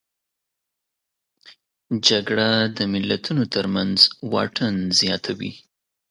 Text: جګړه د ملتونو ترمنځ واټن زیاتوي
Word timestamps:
جګړه 2.07 2.49
د 2.77 2.79
ملتونو 2.93 3.43
ترمنځ 3.53 3.97
واټن 4.31 4.75
زیاتوي 4.99 5.51